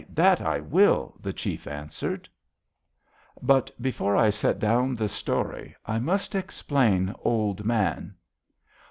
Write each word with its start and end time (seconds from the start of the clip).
That 0.15 0.41
I 0.41 0.59
will," 0.59 1.13
the 1.21 1.31
chief 1.31 1.67
answered. 1.67 2.27
But 3.39 3.69
before 3.79 4.15
I 4.17 4.31
set 4.31 4.57
down 4.57 4.95
the 4.95 5.07
story, 5.07 5.75
I 5.85 5.99
must 5.99 6.33
explain 6.33 7.13
Old 7.19 7.63
Man. 7.63 8.15